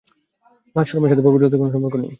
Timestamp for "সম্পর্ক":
1.73-1.95